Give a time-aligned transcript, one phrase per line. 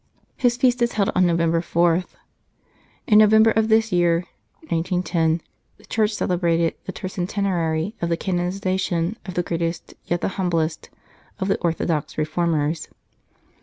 [0.35, 2.03] His feast is held on November 4.
[3.05, 4.25] In November of this year
[4.69, 5.41] (1910)
[5.77, 10.89] the Church celebrated the tercentenary of the canonization of the greatest, yet the humblest,
[11.39, 12.87] of orthodox reformers.